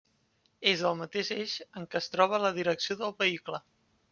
[0.71, 3.63] És el mateix eix en què es troba la direcció del vehicle.